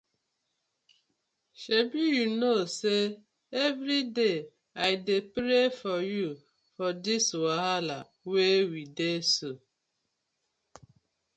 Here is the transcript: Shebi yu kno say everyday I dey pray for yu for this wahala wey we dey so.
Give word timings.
Shebi 1.61 2.03
yu 2.15 2.25
kno 2.31 2.51
say 2.77 3.01
everyday 3.65 4.37
I 4.87 4.89
dey 5.07 5.21
pray 5.35 5.65
for 5.81 5.99
yu 6.15 6.29
for 6.75 6.89
this 7.05 7.25
wahala 7.43 7.97
wey 8.31 8.55
we 8.71 8.81
dey 8.99 9.19
so. 9.33 9.51